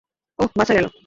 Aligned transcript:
ওহ, 0.39 0.47
বাঁচা 0.57 0.73
গেল! 0.73 0.85